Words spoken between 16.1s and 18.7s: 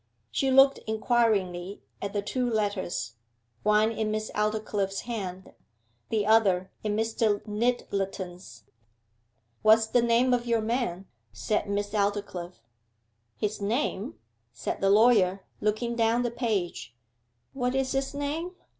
the page; 'what is his name?